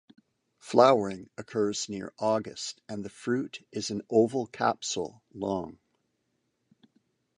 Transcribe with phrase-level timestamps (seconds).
[0.57, 5.77] Flowering occurs near August and the fruit is an oval capsule long.